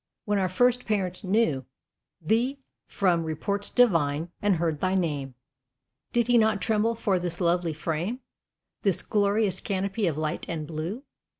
[0.25, 1.63] When our first parent knew
[2.19, 2.57] Thee
[2.87, 5.35] from report divine, and heard thy name,
[6.11, 8.21] Did he not tremble for this lovely frame,
[8.81, 11.03] This glorious canopy of light and blue?